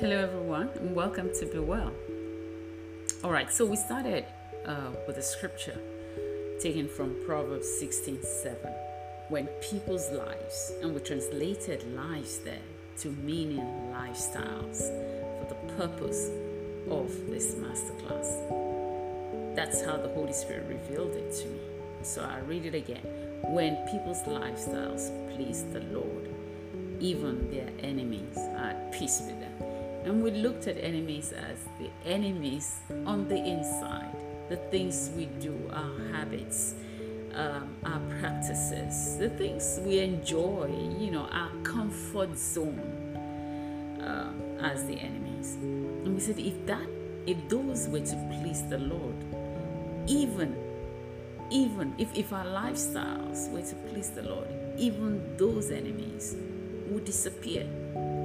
Hello, 0.00 0.16
everyone, 0.16 0.70
and 0.76 0.94
welcome 0.94 1.28
to 1.40 1.44
Be 1.44 1.58
Well. 1.58 1.92
All 3.24 3.32
right, 3.32 3.52
so 3.52 3.66
we 3.66 3.74
started 3.74 4.24
uh, 4.64 4.92
with 5.08 5.16
a 5.16 5.22
scripture 5.22 5.76
taken 6.62 6.86
from 6.86 7.16
Proverbs 7.26 7.66
16 7.80 8.22
7. 8.22 8.72
When 9.28 9.48
people's 9.60 10.08
lives, 10.12 10.72
and 10.82 10.94
we 10.94 11.00
translated 11.00 11.82
lives 11.96 12.38
there 12.38 12.62
to 12.98 13.08
meaning 13.24 13.58
lifestyles 13.92 14.86
for 15.40 15.46
the 15.48 15.74
purpose 15.74 16.30
of 16.88 17.08
this 17.28 17.56
masterclass. 17.56 19.56
That's 19.56 19.84
how 19.84 19.96
the 19.96 20.10
Holy 20.10 20.32
Spirit 20.32 20.66
revealed 20.68 21.16
it 21.16 21.34
to 21.38 21.48
me. 21.48 21.60
So 22.02 22.22
I 22.22 22.38
read 22.46 22.66
it 22.66 22.76
again. 22.76 23.02
When 23.48 23.74
people's 23.86 24.22
lifestyles 24.22 25.10
please 25.34 25.64
the 25.72 25.80
Lord, 25.80 26.28
even 27.00 27.50
their 27.50 27.70
enemies 27.80 28.36
are 28.36 28.70
at 28.70 28.92
peace 28.92 29.20
with 29.26 29.40
them. 29.40 29.67
And 30.04 30.22
we 30.22 30.30
looked 30.30 30.66
at 30.66 30.76
enemies 30.78 31.32
as 31.32 31.58
the 31.78 31.90
enemies 32.08 32.76
on 33.04 33.28
the 33.28 33.36
inside, 33.36 34.16
the 34.48 34.56
things 34.56 35.10
we 35.16 35.26
do, 35.26 35.54
our 35.72 36.12
habits, 36.12 36.74
um, 37.34 37.76
our 37.84 38.00
practices, 38.20 39.18
the 39.18 39.30
things 39.30 39.80
we 39.84 39.98
enjoy, 39.98 40.68
you 40.98 41.10
know, 41.10 41.28
our 41.30 41.50
comfort 41.62 42.36
zone 42.36 42.78
uh, 44.02 44.32
as 44.60 44.84
the 44.86 44.98
enemies. 44.98 45.54
And 45.54 46.14
we 46.14 46.20
said, 46.20 46.38
if 46.38 46.64
that, 46.66 46.88
if 47.26 47.36
those 47.48 47.88
were 47.88 48.00
to 48.00 48.38
please 48.40 48.62
the 48.68 48.78
Lord, 48.78 49.16
even, 50.06 50.56
even 51.50 51.94
if, 51.98 52.08
if 52.16 52.32
our 52.32 52.46
lifestyles 52.46 53.50
were 53.50 53.62
to 53.62 53.74
please 53.90 54.10
the 54.10 54.22
Lord, 54.22 54.48
even 54.78 55.36
those 55.36 55.70
enemies 55.70 56.36
would 56.88 57.04
disappear. 57.04 57.66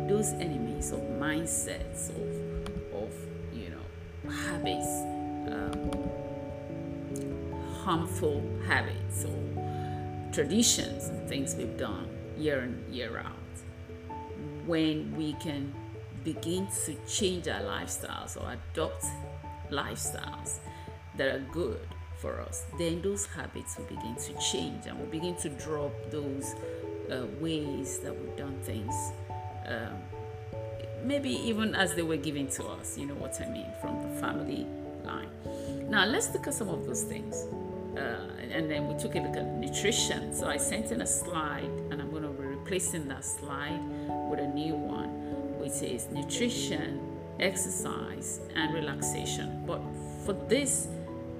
Those 0.07 0.33
enemies 0.33 0.91
of 0.91 0.99
mindsets, 1.19 2.09
of, 2.09 3.03
of 3.03 3.13
you 3.53 3.69
know, 3.69 4.31
habits, 4.31 4.87
um, 5.51 5.91
harmful 7.83 8.43
habits 8.65 9.25
or 9.25 10.31
traditions 10.31 11.09
and 11.09 11.27
things 11.29 11.55
we've 11.55 11.77
done 11.77 12.09
year 12.37 12.61
in, 12.61 12.83
year 12.93 13.19
out. 13.19 13.31
When 14.65 15.15
we 15.15 15.33
can 15.33 15.73
begin 16.23 16.67
to 16.85 16.95
change 17.07 17.47
our 17.47 17.61
lifestyles 17.61 18.35
or 18.41 18.57
adopt 18.73 19.05
lifestyles 19.69 20.59
that 21.17 21.35
are 21.35 21.45
good 21.51 21.87
for 22.17 22.41
us, 22.41 22.65
then 22.77 23.01
those 23.01 23.25
habits 23.25 23.77
will 23.77 23.85
begin 23.85 24.15
to 24.15 24.33
change 24.39 24.85
and 24.85 24.97
we'll 24.97 25.09
begin 25.09 25.35
to 25.35 25.49
drop 25.49 25.91
those 26.09 26.55
uh, 27.11 27.25
ways 27.39 27.99
that 27.99 28.17
we've 28.17 28.35
done 28.37 28.57
things. 28.63 28.93
Um, 29.65 30.01
maybe 31.03 31.29
even 31.29 31.75
as 31.75 31.95
they 31.95 32.01
were 32.01 32.17
given 32.17 32.47
to 32.47 32.65
us, 32.65 32.97
you 32.97 33.05
know 33.05 33.15
what 33.15 33.39
I 33.41 33.49
mean, 33.49 33.67
from 33.81 34.01
the 34.01 34.19
family 34.19 34.67
line. 35.03 35.29
Now, 35.89 36.05
let's 36.05 36.33
look 36.33 36.47
at 36.47 36.53
some 36.53 36.69
of 36.69 36.85
those 36.85 37.03
things. 37.03 37.45
Uh, 37.97 38.17
and 38.51 38.69
then 38.71 38.87
we 38.87 38.97
took 38.97 39.15
a 39.15 39.19
look 39.19 39.37
at 39.37 39.45
nutrition. 39.45 40.33
So 40.33 40.47
I 40.47 40.57
sent 40.57 40.91
in 40.91 41.01
a 41.01 41.07
slide, 41.07 41.69
and 41.91 42.01
I'm 42.01 42.09
going 42.09 42.23
to 42.23 42.29
be 42.29 42.43
replacing 42.43 43.07
that 43.09 43.23
slide 43.23 43.79
with 44.29 44.39
a 44.39 44.47
new 44.47 44.73
one, 44.75 45.09
which 45.59 45.81
is 45.83 46.07
nutrition, 46.09 46.99
exercise, 47.39 48.39
and 48.55 48.73
relaxation. 48.73 49.63
But 49.67 49.81
for 50.25 50.33
this, 50.33 50.87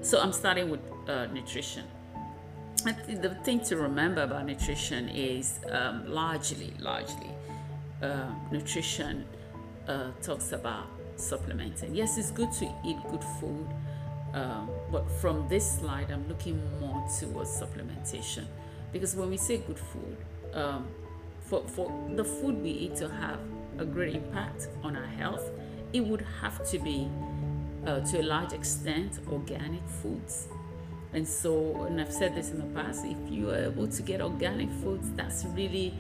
so 0.01 0.19
I'm 0.19 0.33
starting 0.33 0.69
with 0.69 0.81
uh, 1.07 1.25
nutrition. 1.27 1.85
Think 2.77 3.21
the 3.21 3.35
thing 3.44 3.61
to 3.61 3.77
remember 3.77 4.23
about 4.23 4.45
nutrition 4.45 5.07
is 5.09 5.59
um, 5.71 6.05
largely, 6.05 6.73
largely, 6.79 7.31
uh, 8.04 8.28
nutrition 8.52 9.26
uh, 9.88 10.12
talks 10.22 10.52
about 10.52 10.88
supplementing. 11.16 11.96
Yes, 11.96 12.18
it's 12.18 12.31
good 12.31 12.52
to 12.53 12.66
eat 12.86 12.97
good 13.09 13.24
food, 13.40 13.68
um, 14.34 14.69
but 14.91 15.09
from 15.22 15.47
this 15.47 15.80
slide, 15.80 16.12
I'm 16.12 16.28
looking 16.28 16.62
more 16.80 17.08
towards 17.19 17.50
supplementation 17.50 18.46
because 18.92 19.16
when 19.16 19.30
we 19.30 19.38
say 19.38 19.58
good 19.58 19.80
food, 19.80 20.18
um, 20.53 20.88
for, 21.42 21.68
for 21.68 21.92
the 22.16 22.24
food 22.24 22.62
we 22.62 22.69
eat 22.69 22.96
to 22.97 23.09
have 23.09 23.40
a 23.78 23.86
great 23.86 24.16
impact 24.16 24.68
on 24.84 24.96
our 24.96 25.06
health, 25.06 25.50
it 25.94 26.02
would 26.02 26.25
have 26.42 26.68
to 26.72 26.80
be, 26.80 27.09
uh, 27.86 28.02
to 28.02 28.22
a 28.22 28.24
large 28.24 28.53
extent, 28.53 29.19
organic 29.31 29.88
foods. 30.02 30.47
And 31.13 31.28
so, 31.28 31.84
and 31.84 32.02
I've 32.02 32.12
said 32.12 32.36
this 32.36 32.50
in 32.50 32.58
the 32.58 32.81
past, 32.81 33.06
if 33.06 33.18
you 33.31 33.52
are 33.52 33.66
able 33.66 33.88
to 33.88 34.02
get 34.02 34.19
organic 34.22 34.72
foods, 34.81 35.12
that's 35.16 35.46
really 35.46 35.94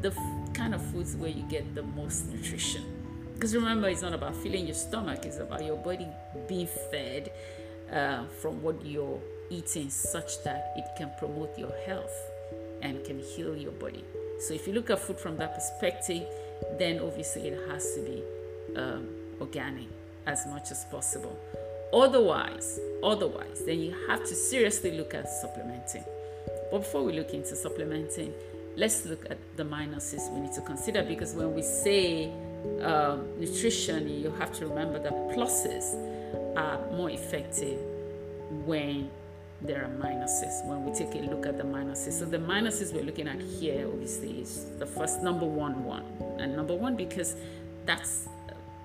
the 0.00 0.10
kind 0.54 0.74
of 0.74 0.82
foods 0.86 1.16
where 1.16 1.30
you 1.30 1.42
get 1.42 1.74
the 1.74 1.82
most 1.82 2.28
nutrition. 2.28 2.84
Because 3.34 3.54
remember, 3.54 3.88
it's 3.88 4.02
not 4.02 4.14
about 4.14 4.36
filling 4.36 4.66
your 4.66 4.74
stomach, 4.74 5.24
it's 5.24 5.38
about 5.38 5.64
your 5.64 5.76
body 5.76 6.06
being 6.48 6.68
fed 6.90 7.30
uh, 7.92 8.24
from 8.40 8.62
what 8.62 8.84
you're 8.84 9.20
eating 9.50 9.90
such 9.90 10.42
that 10.44 10.72
it 10.76 10.84
can 10.96 11.10
promote 11.18 11.58
your 11.58 11.72
health 11.86 12.14
and 12.80 13.04
can 13.04 13.18
heal 13.18 13.56
your 13.56 13.72
body. 13.72 14.04
So, 14.40 14.54
if 14.54 14.66
you 14.66 14.72
look 14.72 14.90
at 14.90 14.98
food 14.98 15.18
from 15.18 15.36
that 15.38 15.54
perspective, 15.54 16.22
then 16.78 17.00
obviously 17.00 17.48
it 17.48 17.68
has 17.68 17.94
to 17.94 18.00
be 18.00 18.22
um, 18.76 19.08
organic 19.40 19.88
as 20.26 20.46
much 20.46 20.70
as 20.70 20.84
possible. 20.86 21.38
Otherwise, 21.92 22.80
otherwise, 23.02 23.62
then 23.64 23.78
you 23.78 23.94
have 24.08 24.20
to 24.20 24.34
seriously 24.34 24.96
look 24.96 25.14
at 25.14 25.28
supplementing. 25.28 26.04
But 26.70 26.78
before 26.78 27.04
we 27.04 27.12
look 27.12 27.32
into 27.34 27.54
supplementing, 27.54 28.32
let's 28.76 29.06
look 29.06 29.24
at 29.30 29.38
the 29.56 29.64
minuses 29.64 30.32
we 30.32 30.40
need 30.40 30.52
to 30.52 30.60
consider 30.62 31.02
because 31.02 31.34
when 31.34 31.54
we 31.54 31.62
say 31.62 32.32
um, 32.82 33.28
nutrition, 33.38 34.08
you 34.08 34.30
have 34.32 34.52
to 34.54 34.66
remember 34.66 34.98
that 34.98 35.12
pluses 35.12 35.94
are 36.56 36.78
more 36.92 37.10
effective 37.10 37.78
when 38.64 39.10
there 39.60 39.84
are 39.84 39.88
minuses. 39.88 40.64
When 40.66 40.84
we 40.84 40.92
take 40.92 41.14
a 41.14 41.24
look 41.30 41.46
at 41.46 41.56
the 41.56 41.64
minuses, 41.64 42.18
so 42.18 42.24
the 42.24 42.38
minuses 42.38 42.92
we're 42.92 43.04
looking 43.04 43.28
at 43.28 43.40
here, 43.40 43.86
obviously, 43.86 44.40
is 44.40 44.66
the 44.78 44.86
first 44.86 45.22
number 45.22 45.46
one 45.46 45.84
one, 45.84 46.04
and 46.38 46.56
number 46.56 46.74
one 46.74 46.96
because 46.96 47.36
that's 47.86 48.28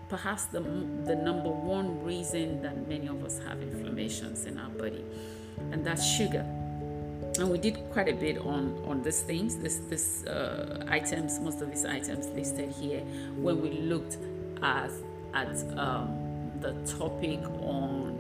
perhaps 0.09 0.45
the, 0.45 0.59
the 0.59 1.15
number 1.15 1.49
one 1.49 2.03
reason 2.03 2.61
that 2.61 2.87
many 2.87 3.07
of 3.07 3.23
us 3.23 3.39
have 3.47 3.61
inflammations 3.61 4.45
in 4.45 4.57
our 4.57 4.69
body, 4.69 5.03
and 5.71 5.85
that's 5.85 6.05
sugar. 6.05 6.45
And 7.39 7.49
we 7.49 7.57
did 7.57 7.77
quite 7.91 8.09
a 8.09 8.13
bit 8.13 8.37
on 8.37 8.81
on 8.85 9.01
these 9.01 9.21
things, 9.21 9.57
this 9.57 9.77
this 9.89 10.25
uh, 10.25 10.83
items, 10.89 11.39
most 11.39 11.61
of 11.61 11.69
these 11.69 11.85
items 11.85 12.27
listed 12.27 12.69
here, 12.71 12.99
when 13.37 13.61
we 13.61 13.71
looked 13.71 14.17
at 14.61 14.91
at 15.33 15.55
um, 15.77 16.51
the 16.59 16.73
topic 16.97 17.39
on, 17.61 18.17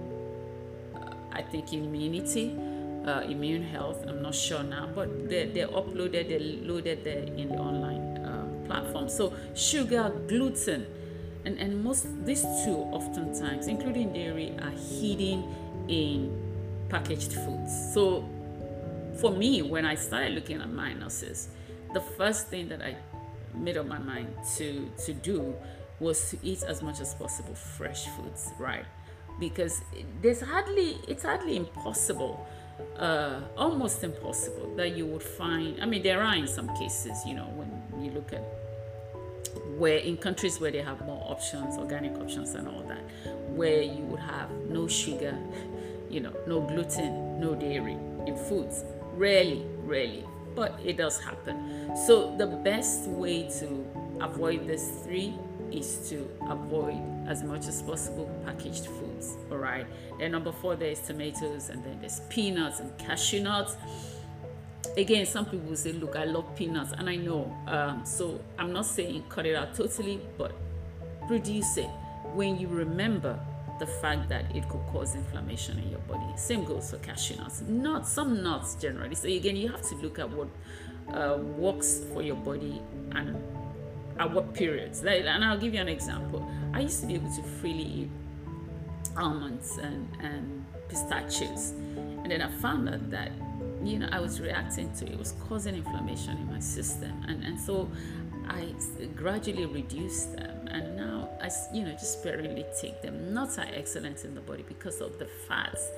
uh, 0.95 1.13
I 1.31 1.41
think 1.41 1.73
immunity. 1.73 2.57
Uh, 2.99 3.21
immune 3.21 3.63
health. 3.63 4.05
I'm 4.07 4.21
not 4.21 4.35
sure 4.35 4.61
now, 4.61 4.89
but 4.93 5.29
they're, 5.29 5.47
they're 5.47 5.69
uploaded, 5.69 6.27
they're 6.27 6.67
loaded 6.67 7.05
there 7.05 7.23
in 7.23 7.47
the 7.47 7.55
online 7.55 8.17
uh, 8.17 8.67
platform. 8.67 9.07
So, 9.07 9.33
sugar, 9.55 10.11
gluten, 10.27 10.85
and 11.45 11.57
and 11.59 11.83
most 11.83 12.07
these 12.25 12.43
two 12.63 12.75
oftentimes 12.91 13.67
including 13.67 14.13
dairy 14.13 14.53
are 14.61 14.75
hidden 14.99 15.43
in 15.87 16.29
packaged 16.89 17.33
foods 17.33 17.93
so 17.93 18.27
for 19.19 19.31
me 19.31 19.61
when 19.61 19.85
i 19.85 19.95
started 19.95 20.33
looking 20.33 20.61
at 20.61 20.69
minuses 20.69 21.47
the 21.93 22.01
first 22.01 22.47
thing 22.47 22.69
that 22.69 22.81
i 22.81 22.95
made 23.55 23.77
up 23.77 23.85
my 23.85 23.99
mind 23.99 24.27
to 24.55 24.89
to 25.03 25.13
do 25.13 25.55
was 25.99 26.29
to 26.29 26.37
eat 26.43 26.63
as 26.63 26.81
much 26.81 26.99
as 27.01 27.13
possible 27.15 27.53
fresh 27.53 28.07
foods 28.09 28.51
right 28.59 28.85
because 29.39 29.81
there's 30.21 30.41
hardly 30.41 30.97
it's 31.07 31.23
hardly 31.23 31.55
impossible 31.55 32.47
uh, 32.97 33.41
almost 33.57 34.03
impossible 34.05 34.73
that 34.75 34.95
you 34.95 35.05
would 35.05 35.23
find 35.23 35.81
i 35.81 35.85
mean 35.85 36.01
there 36.01 36.21
are 36.21 36.35
in 36.35 36.47
some 36.47 36.73
cases 36.75 37.17
you 37.25 37.33
know 37.33 37.47
when 37.55 38.03
you 38.03 38.11
look 38.11 38.31
at 38.31 38.43
where 39.79 39.97
in 39.97 40.17
countries 40.17 40.59
where 40.59 40.71
they 40.71 40.81
have 40.81 40.99
more 41.05 41.23
options, 41.31 41.77
organic 41.77 42.13
options 42.17 42.53
and 42.53 42.67
all 42.67 42.83
that, 42.83 43.01
where 43.55 43.81
you 43.81 44.03
would 44.03 44.19
have 44.19 44.51
no 44.69 44.87
sugar, 44.87 45.37
you 46.09 46.19
know, 46.19 46.33
no 46.47 46.59
gluten, 46.61 47.39
no 47.39 47.55
dairy 47.55 47.97
in 48.27 48.35
foods. 48.35 48.83
Rarely, 49.19 49.65
rarely, 49.83 50.23
but 50.55 50.79
it 50.81 50.95
does 50.95 51.19
happen. 51.19 51.91
So 52.07 52.37
the 52.37 52.47
best 52.47 53.09
way 53.09 53.49
to 53.59 53.85
avoid 54.21 54.65
these 54.65 54.89
three 55.03 55.33
is 55.73 56.07
to 56.09 56.25
avoid 56.49 57.01
as 57.27 57.43
much 57.43 57.67
as 57.67 57.81
possible 57.81 58.31
packaged 58.45 58.85
foods. 58.85 59.35
All 59.51 59.57
right. 59.57 59.85
Then 60.19 60.31
number 60.31 60.53
four, 60.53 60.77
there 60.77 60.91
is 60.91 61.01
tomatoes, 61.01 61.67
and 61.67 61.83
then 61.83 61.99
there's 61.99 62.21
peanuts 62.29 62.79
and 62.79 62.97
cashew 62.97 63.41
nuts 63.41 63.75
again 64.97 65.25
some 65.25 65.45
people 65.45 65.75
say 65.75 65.91
look 65.91 66.15
i 66.15 66.23
love 66.23 66.55
peanuts 66.55 66.93
and 66.97 67.09
i 67.09 67.15
know 67.15 67.53
um, 67.67 68.01
so 68.05 68.39
i'm 68.57 68.71
not 68.71 68.85
saying 68.85 69.21
cut 69.29 69.45
it 69.45 69.53
out 69.53 69.75
totally 69.75 70.19
but 70.37 70.53
reduce 71.29 71.77
it 71.77 71.89
when 72.33 72.57
you 72.57 72.67
remember 72.67 73.37
the 73.79 73.87
fact 73.87 74.29
that 74.29 74.55
it 74.55 74.67
could 74.69 74.81
cause 74.91 75.15
inflammation 75.15 75.79
in 75.79 75.89
your 75.89 75.99
body 76.01 76.25
same 76.35 76.63
goes 76.65 76.91
for 76.91 76.97
cashew 76.97 77.35
nuts 77.67 78.11
some 78.11 78.43
nuts 78.43 78.75
generally 78.75 79.15
so 79.15 79.27
again 79.27 79.55
you 79.55 79.67
have 79.67 79.81
to 79.81 79.95
look 79.95 80.19
at 80.19 80.29
what 80.29 80.47
uh, 81.13 81.37
works 81.37 82.01
for 82.13 82.21
your 82.21 82.35
body 82.35 82.81
and 83.13 83.35
at 84.19 84.31
what 84.31 84.53
periods. 84.53 85.03
And 85.03 85.43
I'll 85.43 85.57
give 85.57 85.73
you 85.73 85.79
an 85.79 85.87
example. 85.87 86.49
I 86.73 86.81
used 86.81 86.99
to 87.01 87.07
be 87.07 87.15
able 87.15 87.33
to 87.35 87.41
freely 87.41 87.83
eat 87.83 88.09
almonds 89.17 89.77
and, 89.77 90.07
and 90.21 90.65
pistachios. 90.89 91.71
And 91.71 92.29
then 92.29 92.41
I 92.41 92.49
found 92.49 92.89
out 92.89 93.09
that, 93.11 93.31
you 93.83 93.99
know, 93.99 94.09
I 94.11 94.19
was 94.19 94.41
reacting 94.41 94.91
to 94.97 95.05
it. 95.05 95.13
It 95.13 95.17
was 95.17 95.33
causing 95.47 95.75
inflammation 95.75 96.37
in 96.37 96.51
my 96.51 96.59
system. 96.59 97.23
And, 97.27 97.43
and 97.43 97.59
so 97.59 97.89
I 98.49 98.73
gradually 99.15 99.65
reduced 99.65 100.35
them. 100.35 100.67
And 100.71 100.97
now 100.97 101.29
I, 101.41 101.49
you 101.73 101.83
know, 101.83 101.91
just 101.91 102.19
sparingly 102.19 102.65
take 102.79 103.01
them. 103.01 103.33
Nuts 103.33 103.57
are 103.57 103.67
excellent 103.73 104.25
in 104.25 104.35
the 104.35 104.41
body 104.41 104.63
because 104.67 105.01
of 105.01 105.19
the 105.19 105.27
fats. 105.47 105.89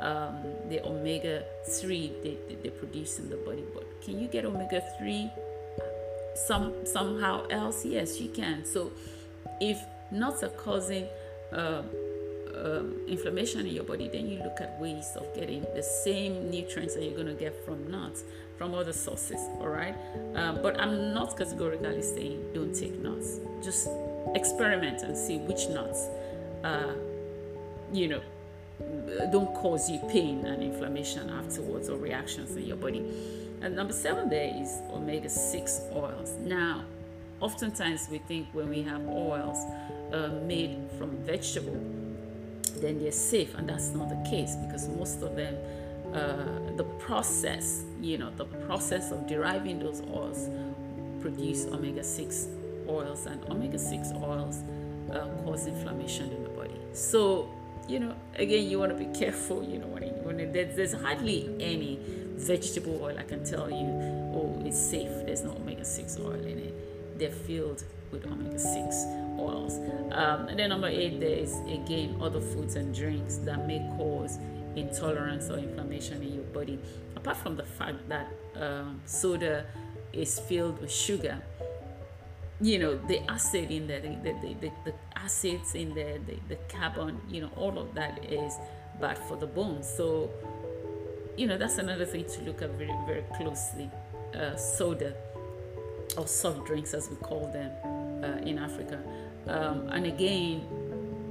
Um, 0.00 0.42
the 0.68 0.84
omega 0.86 1.42
3 1.66 2.12
they, 2.22 2.36
they, 2.48 2.54
they 2.56 2.68
produce 2.68 3.18
in 3.18 3.30
the 3.30 3.38
body 3.38 3.64
but 3.72 3.82
can 4.02 4.20
you 4.20 4.28
get 4.28 4.44
omega 4.44 4.82
3 4.98 5.30
some 6.34 6.84
somehow 6.84 7.46
else 7.46 7.82
yes 7.82 8.20
you 8.20 8.28
can 8.28 8.62
so 8.66 8.92
if 9.58 9.78
nuts 10.10 10.42
are 10.42 10.50
causing 10.50 11.06
uh, 11.50 11.80
um, 12.62 12.94
inflammation 13.08 13.60
in 13.60 13.74
your 13.74 13.84
body 13.84 14.08
then 14.08 14.28
you 14.28 14.38
look 14.42 14.60
at 14.60 14.78
ways 14.78 15.16
of 15.16 15.34
getting 15.34 15.62
the 15.74 15.82
same 15.82 16.50
nutrients 16.50 16.94
that 16.94 17.02
you're 17.02 17.14
going 17.14 17.26
to 17.26 17.32
get 17.32 17.64
from 17.64 17.90
nuts 17.90 18.24
from 18.58 18.74
other 18.74 18.92
sources 18.92 19.40
all 19.60 19.68
right? 19.68 19.94
Um, 20.34 20.60
but 20.62 20.78
i'm 20.80 21.14
not 21.14 21.36
categorically 21.36 22.02
saying 22.02 22.52
don't 22.54 22.74
take 22.74 22.98
nuts 23.00 23.40
just 23.62 23.88
experiment 24.34 25.02
and 25.02 25.16
see 25.16 25.38
which 25.38 25.68
nuts 25.68 26.08
uh, 26.64 26.92
you 27.92 28.08
know 28.08 28.20
don't 29.32 29.54
cause 29.54 29.90
you 29.90 29.98
pain 30.10 30.44
and 30.44 30.62
inflammation 30.62 31.30
afterwards 31.30 31.88
or 31.88 31.96
reactions 31.96 32.56
in 32.56 32.64
your 32.64 32.76
body. 32.76 33.04
And 33.62 33.74
number 33.74 33.92
seven 33.92 34.28
there 34.28 34.52
is 34.54 34.80
omega 34.90 35.28
6 35.28 35.80
oils. 35.94 36.32
Now, 36.40 36.84
oftentimes 37.40 38.08
we 38.10 38.18
think 38.18 38.48
when 38.52 38.68
we 38.68 38.82
have 38.82 39.06
oils 39.08 39.58
uh, 40.12 40.28
made 40.44 40.78
from 40.98 41.16
vegetable, 41.18 41.80
then 42.80 42.98
they're 42.98 43.12
safe, 43.12 43.54
and 43.54 43.68
that's 43.68 43.88
not 43.88 44.10
the 44.10 44.30
case 44.30 44.54
because 44.66 44.88
most 44.88 45.22
of 45.22 45.34
them, 45.34 45.56
uh, 46.12 46.76
the 46.76 46.84
process, 46.98 47.84
you 48.00 48.18
know, 48.18 48.30
the 48.36 48.44
process 48.44 49.10
of 49.10 49.26
deriving 49.26 49.78
those 49.78 50.02
oils 50.12 50.48
produce 51.20 51.66
omega 51.66 52.02
6 52.02 52.48
oils, 52.88 53.26
and 53.26 53.42
omega 53.50 53.78
6 53.78 54.12
oils 54.22 54.62
uh, 55.12 55.26
cause 55.44 55.66
inflammation 55.66 56.30
in 56.30 56.42
the 56.42 56.48
body. 56.50 56.78
So, 56.92 57.48
you 57.88 58.00
know, 58.00 58.14
again, 58.36 58.68
you 58.68 58.78
want 58.78 58.96
to 58.96 59.04
be 59.04 59.12
careful, 59.18 59.62
you 59.62 59.78
know, 59.78 59.86
when, 59.86 60.02
when 60.24 60.52
there's, 60.52 60.76
there's 60.76 60.92
hardly 60.92 61.54
any 61.60 61.98
vegetable 62.36 63.00
oil, 63.02 63.16
I 63.18 63.22
can 63.22 63.44
tell 63.44 63.70
you, 63.70 63.86
oh, 64.34 64.62
it's 64.64 64.78
safe. 64.78 65.10
There's 65.24 65.42
no 65.42 65.52
omega 65.52 65.84
6 65.84 66.18
oil 66.20 66.32
in 66.32 66.58
it. 66.58 67.18
They're 67.18 67.30
filled 67.30 67.84
with 68.10 68.26
omega 68.26 68.58
6 68.58 68.94
oils. 69.38 69.78
Um, 70.12 70.48
and 70.48 70.58
then 70.58 70.70
number 70.70 70.88
eight, 70.88 71.20
there 71.20 71.36
is 71.36 71.58
again 71.68 72.16
other 72.20 72.40
foods 72.40 72.76
and 72.76 72.94
drinks 72.94 73.36
that 73.38 73.66
may 73.66 73.78
cause 73.96 74.38
intolerance 74.76 75.50
or 75.50 75.58
inflammation 75.58 76.22
in 76.22 76.34
your 76.34 76.44
body. 76.44 76.78
Apart 77.16 77.36
from 77.38 77.56
the 77.56 77.64
fact 77.64 78.08
that 78.08 78.28
um, 78.54 79.00
soda 79.04 79.66
is 80.12 80.38
filled 80.38 80.80
with 80.80 80.92
sugar, 80.92 81.42
you 82.60 82.78
know, 82.78 82.96
the 83.08 83.20
acid 83.30 83.70
in 83.70 83.86
there, 83.86 84.00
the, 84.00 84.16
the, 84.22 84.54
the, 84.60 84.70
the 84.84 84.94
acids 85.14 85.74
in 85.74 85.94
there, 85.94 86.18
the, 86.26 86.36
the 86.48 86.56
carbon, 86.68 87.20
you 87.28 87.40
know, 87.42 87.50
all 87.56 87.78
of 87.78 87.94
that 87.94 88.24
is 88.24 88.54
bad 89.00 89.18
for 89.18 89.36
the 89.36 89.46
bones. 89.46 89.88
So, 89.88 90.30
you 91.36 91.46
know, 91.46 91.58
that's 91.58 91.78
another 91.78 92.06
thing 92.06 92.24
to 92.24 92.42
look 92.42 92.62
at 92.62 92.70
very, 92.70 92.94
very 93.06 93.24
closely. 93.36 93.90
Uh, 94.34 94.56
soda 94.56 95.14
or 96.16 96.26
soft 96.26 96.66
drinks, 96.66 96.94
as 96.94 97.10
we 97.10 97.16
call 97.16 97.50
them 97.52 97.70
uh, 98.24 98.38
in 98.46 98.58
Africa. 98.58 99.02
Um, 99.46 99.88
and 99.88 100.06
again, 100.06 100.66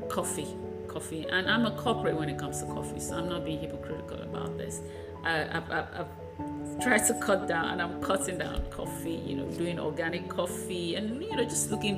coffee. 0.09 0.48
Coffee. 0.95 1.25
And 1.30 1.50
I'm 1.50 1.65
a 1.65 1.71
corporate 1.71 2.15
when 2.15 2.30
it 2.30 2.38
comes 2.39 2.62
to 2.62 2.65
coffee, 2.68 3.01
so 3.01 3.18
I'm 3.18 3.27
not 3.27 3.44
being 3.44 3.59
hypocritical 3.59 4.21
about 4.21 4.57
this. 4.57 4.81
I, 5.25 5.57
I've 5.57 6.81
tried 6.81 7.06
to 7.07 7.13
cut 7.15 7.47
down, 7.50 7.65
and 7.71 7.81
I'm 7.81 8.01
cutting 8.01 8.38
down 8.38 8.63
coffee, 8.69 9.19
you 9.27 9.36
know, 9.36 9.47
doing 9.51 9.77
organic 9.77 10.30
coffee, 10.30 10.95
and, 10.95 11.21
you 11.21 11.36
know, 11.36 11.44
just 11.44 11.69
looking 11.69 11.97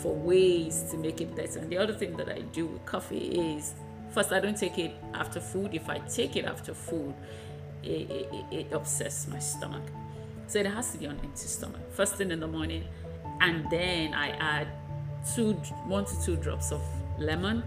for 0.00 0.14
ways 0.14 0.84
to 0.90 0.96
make 0.96 1.20
it 1.20 1.36
better. 1.36 1.58
And 1.58 1.68
the 1.68 1.76
other 1.76 1.92
thing 1.92 2.16
that 2.16 2.30
I 2.30 2.40
do 2.40 2.64
with 2.66 2.84
coffee 2.86 3.28
is 3.56 3.74
First, 4.10 4.32
I 4.32 4.40
don't 4.40 4.56
take 4.56 4.78
it 4.78 4.94
after 5.14 5.40
food. 5.40 5.74
If 5.74 5.88
I 5.88 5.98
take 5.98 6.36
it 6.36 6.44
after 6.44 6.74
food, 6.74 7.14
it, 7.82 8.10
it, 8.10 8.44
it 8.50 8.72
upsets 8.72 9.28
my 9.28 9.38
stomach. 9.38 9.82
So 10.46 10.58
it 10.58 10.66
has 10.66 10.92
to 10.92 10.98
be 10.98 11.06
on 11.06 11.20
empty 11.22 11.46
stomach. 11.46 11.80
First 11.92 12.16
thing 12.16 12.30
in 12.30 12.40
the 12.40 12.46
morning, 12.46 12.84
and 13.40 13.68
then 13.70 14.14
I 14.14 14.30
add 14.30 14.68
two, 15.34 15.52
one 15.86 16.06
to 16.06 16.22
two 16.24 16.36
drops 16.36 16.72
of 16.72 16.80
lemon 17.18 17.62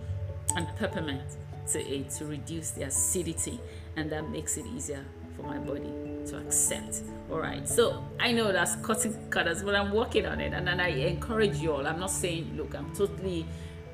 and 0.55 0.67
peppermint 0.77 1.37
to 1.71 1.79
it 1.79 2.09
to 2.11 2.25
reduce 2.25 2.71
the 2.71 2.83
acidity, 2.83 3.59
and 3.95 4.11
that 4.11 4.29
makes 4.29 4.57
it 4.57 4.65
easier 4.65 5.05
for 5.35 5.43
my 5.43 5.57
body 5.57 5.91
to 6.27 6.37
accept. 6.37 7.03
All 7.31 7.39
right. 7.39 7.67
So 7.67 8.03
I 8.19 8.31
know 8.31 8.51
that's 8.51 8.75
cutting 8.77 9.15
cutters, 9.29 9.63
but 9.63 9.75
I'm 9.75 9.91
working 9.91 10.25
on 10.25 10.39
it, 10.39 10.53
and 10.53 10.67
then 10.67 10.79
I 10.79 10.89
encourage 10.89 11.57
you 11.57 11.73
all. 11.73 11.87
I'm 11.87 11.99
not 11.99 12.11
saying, 12.11 12.55
look, 12.55 12.75
I'm 12.75 12.93
totally, 12.93 13.45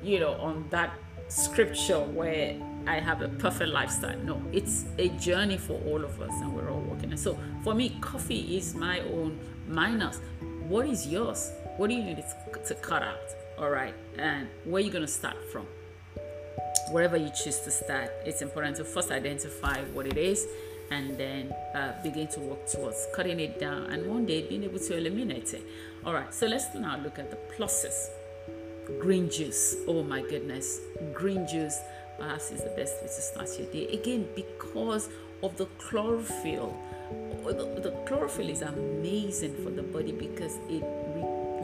you 0.02 0.20
know, 0.20 0.32
on 0.34 0.66
that 0.70 0.92
scripture 1.28 2.00
where 2.00 2.56
I 2.86 3.00
have 3.00 3.22
a 3.22 3.28
perfect 3.28 3.70
lifestyle. 3.70 4.18
No, 4.18 4.42
it's 4.52 4.86
a 4.98 5.08
journey 5.10 5.58
for 5.58 5.80
all 5.86 6.04
of 6.04 6.20
us, 6.20 6.32
and 6.40 6.54
we're 6.54 6.70
all 6.70 6.80
working. 6.80 7.10
And 7.10 7.20
so, 7.20 7.38
for 7.62 7.74
me, 7.74 7.96
coffee 8.00 8.56
is 8.56 8.74
my 8.74 9.00
own 9.00 9.38
minus. 9.68 10.20
What 10.68 10.86
is 10.86 11.06
yours? 11.06 11.52
What 11.76 11.88
do 11.88 11.94
you 11.94 12.02
need 12.02 12.16
to 12.16 12.74
cut 12.76 13.02
out? 13.02 13.34
All 13.58 13.70
right, 13.70 13.94
and 14.18 14.48
where 14.64 14.82
are 14.82 14.84
you 14.84 14.90
going 14.90 15.04
to 15.04 15.12
start 15.12 15.36
from? 15.50 15.66
Wherever 16.90 17.16
you 17.16 17.30
choose 17.30 17.58
to 17.60 17.70
start, 17.70 18.10
it's 18.24 18.42
important 18.42 18.76
to 18.76 18.84
first 18.84 19.10
identify 19.10 19.82
what 19.92 20.06
it 20.06 20.16
is 20.16 20.46
and 20.90 21.18
then 21.18 21.52
uh, 21.74 21.92
begin 22.02 22.28
to 22.28 22.40
work 22.40 22.66
towards 22.66 23.06
cutting 23.14 23.40
it 23.40 23.60
down 23.60 23.84
and 23.92 24.06
one 24.06 24.24
day 24.24 24.48
being 24.48 24.64
able 24.64 24.78
to 24.78 24.96
eliminate 24.96 25.52
it. 25.52 25.62
All 26.04 26.14
right, 26.14 26.32
so 26.32 26.46
let's 26.46 26.74
now 26.74 26.98
look 26.98 27.18
at 27.18 27.30
the 27.30 27.38
pluses 27.54 28.08
green 29.00 29.30
juice. 29.30 29.76
Oh 29.86 30.02
my 30.02 30.22
goodness, 30.22 30.80
green 31.12 31.46
juice 31.46 31.78
perhaps 32.18 32.50
is 32.50 32.62
the 32.62 32.70
best 32.70 33.00
way 33.02 33.08
to 33.08 33.20
start 33.20 33.48
your 33.58 33.70
day. 33.70 33.86
Again, 33.88 34.26
because 34.34 35.08
of 35.42 35.56
the 35.56 35.66
chlorophyll. 35.78 36.76
The, 37.44 37.80
the 37.80 37.90
chlorophyll 38.06 38.48
is 38.48 38.62
amazing 38.62 39.54
for 39.62 39.70
the 39.70 39.82
body 39.82 40.12
because 40.12 40.56
it, 40.68 40.82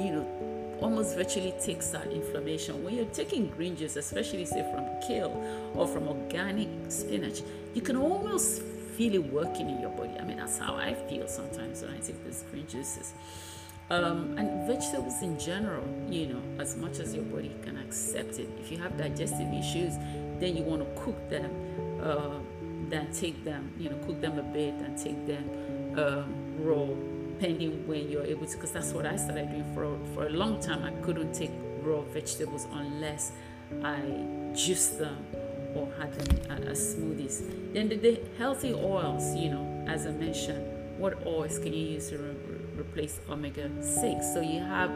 you 0.00 0.12
know, 0.12 0.53
almost 0.84 1.16
virtually 1.16 1.54
takes 1.64 1.94
out 1.94 2.06
inflammation. 2.08 2.84
When 2.84 2.94
you're 2.94 3.06
taking 3.06 3.48
green 3.48 3.74
juice, 3.74 3.96
especially 3.96 4.44
say 4.44 4.62
from 4.70 4.84
kale 5.06 5.34
or 5.74 5.88
from 5.88 6.06
organic 6.06 6.68
spinach, 6.88 7.40
you 7.72 7.80
can 7.80 7.96
almost 7.96 8.60
feel 8.96 9.14
it 9.14 9.32
working 9.32 9.70
in 9.70 9.80
your 9.80 9.90
body. 9.90 10.14
I 10.20 10.24
mean, 10.24 10.36
that's 10.36 10.58
how 10.58 10.74
I 10.74 10.92
feel 11.08 11.26
sometimes 11.26 11.80
when 11.80 11.90
I 11.90 11.98
take 12.00 12.22
these 12.22 12.44
green 12.50 12.66
juices. 12.68 13.14
Um, 13.88 14.36
and 14.36 14.66
vegetables 14.66 15.22
in 15.22 15.38
general, 15.38 15.84
you 16.10 16.26
know, 16.26 16.42
as 16.58 16.76
much 16.76 16.98
as 16.98 17.14
your 17.14 17.24
body 17.24 17.52
can 17.62 17.78
accept 17.78 18.38
it. 18.38 18.48
If 18.60 18.70
you 18.70 18.76
have 18.78 18.96
digestive 18.98 19.50
issues, 19.54 19.94
then 20.38 20.54
you 20.54 20.64
want 20.64 20.82
to 20.82 21.02
cook 21.02 21.18
them, 21.30 21.50
uh, 22.02 22.38
then 22.90 23.10
take 23.10 23.42
them, 23.42 23.72
you 23.78 23.88
know, 23.88 23.96
cook 24.06 24.20
them 24.20 24.38
a 24.38 24.42
bit 24.42 24.74
and 24.74 24.98
take 24.98 25.26
them 25.26 25.44
um, 25.98 26.34
raw, 26.58 26.86
pending 27.38 27.86
when 27.86 28.10
you're 28.10 28.24
able 28.24 28.46
to. 28.46 28.54
Because 28.56 28.72
that's 28.72 28.92
what 28.92 29.06
I 29.06 29.16
started 29.16 29.50
doing 29.50 29.74
for 29.74 29.98
for 30.14 30.26
a 30.26 30.30
long 30.30 30.60
time. 30.60 30.82
I 30.84 30.90
couldn't 31.04 31.32
take 31.32 31.50
raw 31.82 32.00
vegetables 32.00 32.66
unless 32.72 33.32
I 33.82 34.00
juiced 34.54 34.98
them 34.98 35.26
or 35.74 35.88
had 35.98 36.12
them 36.14 36.68
as 36.68 36.94
smoothies. 36.94 37.42
Then 37.72 37.88
the, 37.88 37.96
the 37.96 38.20
healthy 38.38 38.72
oils, 38.72 39.34
you 39.34 39.50
know, 39.50 39.84
as 39.88 40.06
I 40.06 40.10
mentioned, 40.10 40.64
what 40.98 41.26
oils 41.26 41.58
can 41.58 41.72
you 41.72 41.86
use 41.86 42.10
to 42.10 42.16
replace 42.78 43.20
omega 43.28 43.70
6. 43.82 44.32
So 44.32 44.40
you 44.40 44.60
have 44.60 44.90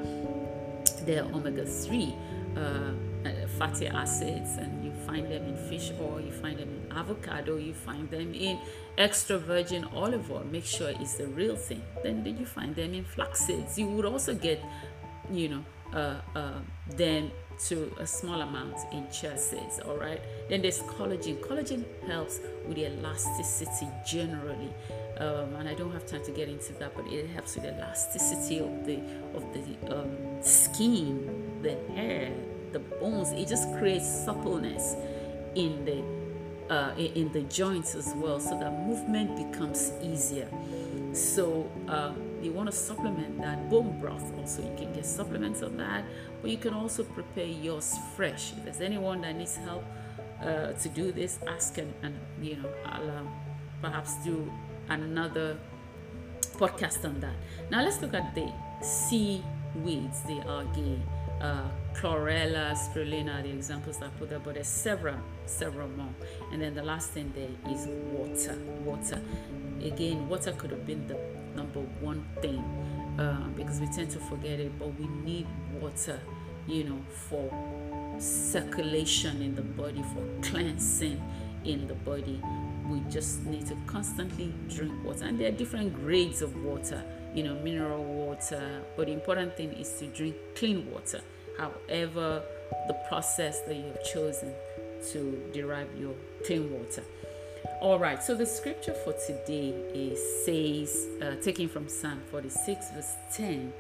the 1.07 1.25
omega 1.35 1.65
3 1.65 2.15
uh, 2.57 2.61
uh, 2.61 3.47
fatty 3.59 3.89
acids, 3.89 4.57
and 4.57 4.78
you 4.89 5.07
find 5.07 5.31
them 5.31 5.47
in 5.47 5.57
fish 5.69 5.93
oil, 6.01 6.21
you 6.21 6.33
find 6.33 6.59
them 6.59 6.69
in 6.69 6.97
avocado, 6.97 7.57
you 7.57 7.75
find 7.75 8.11
them 8.11 8.35
in 8.35 8.59
extra 8.97 9.39
virgin 9.39 9.85
olive 9.95 10.31
oil. 10.31 10.45
Make 10.51 10.65
sure 10.65 10.91
it's 10.91 11.15
the 11.15 11.27
real 11.27 11.57
thing. 11.57 11.83
Then, 12.03 12.25
you 12.25 12.47
find 12.47 12.75
them 12.75 12.95
in 12.95 13.05
flax 13.05 13.47
seeds. 13.47 13.79
You 13.79 13.87
would 13.89 14.05
also 14.05 14.35
get, 14.35 14.63
you 15.31 15.49
know, 15.49 15.65
uh, 15.93 16.21
uh, 16.37 16.59
them 16.97 17.31
to 17.67 17.93
a 17.99 18.07
small 18.07 18.41
amount 18.41 18.77
in 18.93 19.11
chia 19.11 19.37
seeds. 19.37 19.81
All 19.81 19.97
right. 19.97 20.21
Then 20.49 20.63
there's 20.63 20.81
collagen. 20.81 21.41
Collagen 21.41 21.85
helps 22.07 22.41
with 22.67 22.79
elasticity 22.79 23.89
generally 24.07 24.71
um, 25.19 25.55
and 25.57 25.69
I 25.69 25.75
don't 25.75 25.93
have 25.93 26.07
time 26.07 26.23
to 26.25 26.31
get 26.31 26.49
into 26.49 26.73
that, 26.75 26.95
but 26.95 27.07
it 27.09 27.29
helps 27.31 27.57
with 27.57 27.65
the 27.65 27.77
elasticity 27.77 28.61
of 28.61 28.87
the 28.87 29.01
of 29.35 29.45
the 29.53 29.97
um, 29.97 30.43
skin, 30.43 31.61
the 31.63 31.77
hair, 31.93 32.33
the 32.73 32.79
bones. 32.79 33.33
It 33.33 33.49
just 33.49 33.73
creates 33.79 34.07
suppleness 34.07 34.95
in 35.55 35.85
the 35.85 36.03
uh, 36.73 36.95
in 36.97 37.33
the 37.33 37.43
joints 37.43 37.95
as 37.95 38.13
well, 38.17 38.39
so 38.39 38.59
that 38.59 38.73
movement 38.87 39.37
becomes 39.51 39.93
easier. 40.03 40.49
So 41.13 41.71
uh, 41.89 42.13
you 42.43 42.53
want 42.53 42.71
to 42.71 42.77
supplement 42.77 43.41
that 43.41 43.71
bone 43.71 43.99
broth. 44.01 44.37
Also, 44.39 44.63
you 44.63 44.75
can 44.77 44.93
get 44.93 45.07
supplements 45.07 45.63
of 45.63 45.77
that, 45.79 46.05
but 46.43 46.51
you 46.51 46.59
can 46.59 46.75
also 46.75 47.05
prepare 47.05 47.47
yours 47.47 47.97
fresh. 48.15 48.53
If 48.53 48.65
there's 48.65 48.81
anyone 48.81 49.23
that 49.23 49.35
needs 49.37 49.57
help 49.57 49.85
uh, 50.43 50.73
to 50.73 50.89
do 50.91 51.11
this, 51.11 51.39
ask 51.49 51.79
and, 51.79 51.93
and 52.03 52.15
you 52.43 52.57
know 52.57 52.71
I'll 52.85 53.11
um, 53.11 53.29
perhaps 53.81 54.17
do 54.25 54.51
another 54.89 55.57
podcast 56.59 57.05
on 57.05 57.21
that. 57.21 57.35
Now 57.71 57.83
let's 57.83 58.01
look 58.03 58.15
at 58.15 58.35
the 58.35 58.53
sea 58.83 59.43
weeds, 59.77 60.23
the 60.23 60.41
algae, 60.47 61.01
uh, 61.41 61.69
chlorella, 61.95 62.75
spirulina, 62.75 63.43
the 63.43 63.51
examples 63.51 64.01
I 64.03 64.09
put 64.19 64.31
there, 64.31 64.39
but 64.39 64.55
there's 64.55 64.67
several, 64.67 65.19
several 65.47 65.89
more. 65.89 66.15
And 66.53 66.63
then 66.63 66.75
the 66.75 66.83
last 66.83 67.11
thing 67.11 67.33
there 67.35 67.73
is 67.73 67.87
water. 67.87 68.57
Water. 68.85 69.21
Again, 69.83 70.29
water 70.29 70.53
could 70.53 70.71
have 70.71 70.87
been 70.87 71.07
the 71.07 71.19
number 71.55 71.81
one 72.01 72.25
thing 72.41 72.59
uh, 73.19 73.49
because 73.57 73.81
we 73.81 73.87
tend 73.87 74.11
to 74.11 74.19
forget 74.21 74.61
it, 74.61 74.79
but 74.79 74.89
we 74.99 75.07
need 75.25 75.47
water, 75.81 76.21
you 76.67 76.85
know, 76.85 76.99
for 77.11 77.51
circulation 78.19 79.43
in 79.43 79.55
the 79.55 79.63
body, 79.63 80.03
for 80.15 80.25
cleansing 80.43 81.21
in 81.65 81.87
the 81.87 81.95
body. 81.95 82.41
We 82.89 83.01
just 83.11 83.45
need 83.45 83.67
to 83.67 83.77
constantly 83.87 84.53
drink 84.69 84.93
water, 85.05 85.25
and 85.25 85.39
there 85.39 85.49
are 85.49 85.57
different 85.57 85.95
grades 85.95 86.43
of 86.43 86.57
water 86.65 87.05
you 87.35 87.43
know, 87.43 87.55
mineral 87.55 88.05
water. 88.05 88.83
But 88.97 89.07
the 89.07 89.13
important 89.13 89.57
thing 89.57 89.73
is 89.73 89.93
to 89.99 90.07
drink 90.07 90.37
clean 90.57 90.91
water, 90.91 91.21
however, 91.59 92.43
the 92.87 92.95
process 93.09 93.61
that 93.63 93.75
you 93.75 93.85
have 93.85 94.05
chosen 94.05 94.53
to 95.13 95.51
derive 95.53 95.89
your 95.99 96.15
clean 96.45 96.71
water. 96.71 97.05
All 97.81 97.99
right, 97.99 98.23
so 98.23 98.35
the 98.35 98.47
scripture 98.47 98.95
for 99.05 99.15
today 99.27 99.71
is 99.95 100.19
says, 100.45 101.07
uh, 101.23 101.41
taken 101.43 101.69
from 101.69 101.89
Psalm 101.89 102.21
46, 102.31 102.91
verse 102.93 103.15
10, 103.35 103.73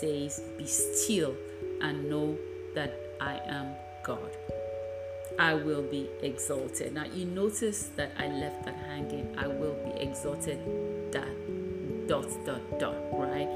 says, 0.00 0.40
Be 0.58 0.66
still 0.66 1.36
and 1.80 2.08
know 2.08 2.36
that 2.74 2.98
I 3.20 3.40
am 3.46 3.74
God. 4.04 4.30
I 5.38 5.54
will 5.54 5.82
be 5.82 6.08
exalted. 6.22 6.94
Now, 6.94 7.04
you 7.04 7.24
notice 7.26 7.90
that 7.96 8.12
I 8.18 8.28
left 8.28 8.64
that 8.66 8.76
hanging. 8.76 9.34
I 9.36 9.48
will 9.48 9.74
be 9.84 10.00
exalted. 10.00 10.60
That 11.12 11.28
dot 12.06 12.26
dot 12.44 12.78
dot 12.78 12.96
right 13.12 13.48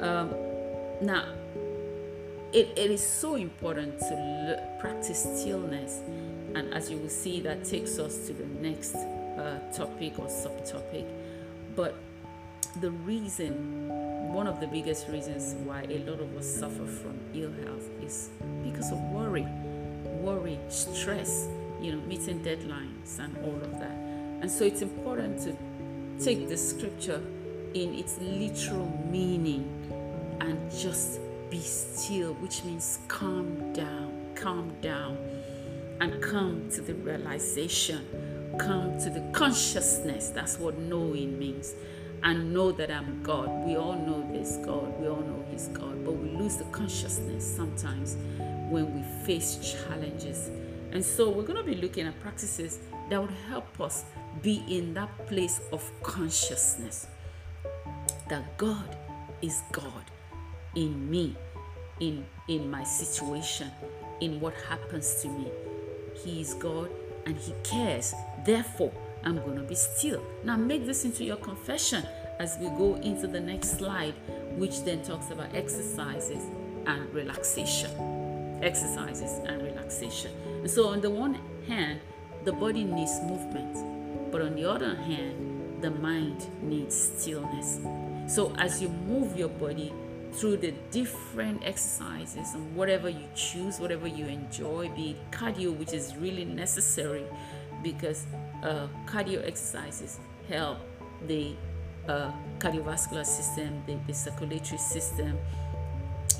um, 0.00 0.34
now 1.02 1.24
it, 2.52 2.68
it 2.76 2.90
is 2.90 3.06
so 3.06 3.34
important 3.36 3.98
to 3.98 4.14
l- 4.14 4.78
practice 4.80 5.22
stillness 5.22 6.00
and 6.54 6.72
as 6.74 6.90
you 6.90 6.96
will 6.96 7.08
see 7.08 7.40
that 7.40 7.64
takes 7.64 7.98
us 7.98 8.26
to 8.26 8.32
the 8.32 8.46
next 8.60 8.94
uh, 8.94 9.58
topic 9.72 10.18
or 10.18 10.26
subtopic 10.26 11.06
but 11.76 11.94
the 12.80 12.90
reason 12.90 13.88
one 14.32 14.46
of 14.46 14.60
the 14.60 14.66
biggest 14.66 15.08
reasons 15.08 15.54
why 15.64 15.82
a 15.88 15.98
lot 15.98 16.20
of 16.20 16.36
us 16.36 16.46
suffer 16.46 16.86
from 16.86 17.18
ill 17.34 17.52
health 17.64 17.88
is 18.02 18.30
because 18.62 18.90
of 18.92 18.98
worry 19.10 19.46
worry 20.20 20.58
stress 20.68 21.48
you 21.80 21.92
know 21.92 22.00
meeting 22.06 22.40
deadlines 22.40 23.18
and 23.18 23.36
all 23.44 23.56
of 23.56 23.72
that 23.78 23.96
and 24.40 24.50
so 24.50 24.64
it's 24.64 24.82
important 24.82 25.38
to 25.38 25.56
take 26.22 26.48
the 26.48 26.56
scripture 26.56 27.22
in 27.74 27.94
its 27.94 28.18
literal 28.20 28.90
meaning 29.10 29.64
and 30.40 30.70
just 30.70 31.20
be 31.50 31.60
still, 31.60 32.34
which 32.34 32.64
means 32.64 32.98
calm 33.08 33.72
down, 33.72 34.12
calm 34.34 34.72
down, 34.80 35.18
and 36.00 36.22
come 36.22 36.68
to 36.70 36.80
the 36.80 36.94
realization, 36.94 38.06
come 38.58 38.98
to 38.98 39.10
the 39.10 39.20
consciousness. 39.32 40.30
That's 40.30 40.58
what 40.58 40.78
knowing 40.78 41.38
means. 41.38 41.74
And 42.22 42.52
know 42.52 42.70
that 42.72 42.90
I'm 42.90 43.22
God. 43.22 43.48
We 43.66 43.76
all 43.76 43.94
know 43.94 44.28
this 44.32 44.58
God, 44.64 44.98
we 45.00 45.08
all 45.08 45.20
know 45.20 45.44
He's 45.50 45.68
God, 45.68 46.04
but 46.04 46.12
we 46.12 46.30
lose 46.36 46.56
the 46.56 46.64
consciousness 46.64 47.44
sometimes 47.56 48.16
when 48.70 48.94
we 48.94 49.02
face 49.26 49.76
challenges. 49.84 50.50
And 50.92 51.04
so 51.04 51.28
we're 51.30 51.44
going 51.44 51.58
to 51.58 51.70
be 51.70 51.80
looking 51.80 52.06
at 52.06 52.18
practices 52.20 52.78
that 53.10 53.20
would 53.20 53.34
help 53.48 53.80
us 53.80 54.04
be 54.42 54.64
in 54.68 54.94
that 54.94 55.26
place 55.26 55.60
of 55.72 55.90
consciousness 56.02 57.06
that 58.28 58.56
God 58.56 58.96
is 59.42 59.62
God 59.72 60.04
in 60.76 61.10
me, 61.10 61.36
in, 61.98 62.24
in 62.48 62.70
my 62.70 62.84
situation, 62.84 63.70
in 64.20 64.40
what 64.40 64.54
happens 64.68 65.20
to 65.22 65.28
me. 65.28 65.48
He 66.24 66.40
is 66.40 66.54
God 66.54 66.90
and 67.26 67.36
He 67.36 67.52
cares. 67.64 68.14
Therefore, 68.44 68.92
I'm 69.24 69.36
going 69.38 69.56
to 69.56 69.62
be 69.62 69.74
still. 69.74 70.22
Now, 70.44 70.56
make 70.56 70.86
this 70.86 71.04
into 71.04 71.24
your 71.24 71.36
confession 71.36 72.04
as 72.38 72.56
we 72.58 72.68
go 72.68 72.94
into 72.96 73.26
the 73.26 73.40
next 73.40 73.78
slide, 73.78 74.14
which 74.56 74.84
then 74.84 75.02
talks 75.02 75.30
about 75.30 75.54
exercises 75.54 76.44
and 76.86 77.12
relaxation. 77.12 78.19
Exercises 78.62 79.38
and 79.46 79.62
relaxation. 79.62 80.32
And 80.60 80.70
so, 80.70 80.88
on 80.88 81.00
the 81.00 81.10
one 81.10 81.38
hand, 81.66 82.00
the 82.44 82.52
body 82.52 82.84
needs 82.84 83.20
movement, 83.22 84.32
but 84.32 84.40
on 84.40 84.54
the 84.54 84.64
other 84.64 84.94
hand, 84.96 85.82
the 85.82 85.90
mind 85.90 86.46
needs 86.62 86.94
stillness. 86.94 87.80
So 88.26 88.54
as 88.58 88.80
you 88.80 88.88
move 88.88 89.36
your 89.36 89.48
body 89.48 89.92
through 90.32 90.58
the 90.58 90.72
different 90.90 91.62
exercises 91.64 92.54
and 92.54 92.76
whatever 92.76 93.08
you 93.08 93.26
choose, 93.34 93.80
whatever 93.80 94.06
you 94.06 94.26
enjoy, 94.26 94.88
be 94.90 95.10
it 95.10 95.30
cardio, 95.30 95.76
which 95.76 95.92
is 95.92 96.16
really 96.16 96.44
necessary 96.44 97.24
because 97.82 98.26
uh, 98.62 98.86
cardio 99.06 99.46
exercises 99.46 100.20
help 100.48 100.78
the 101.26 101.54
uh, 102.08 102.30
cardiovascular 102.58 103.26
system, 103.26 103.82
the, 103.86 103.98
the 104.06 104.14
circulatory 104.14 104.78
system, 104.78 105.36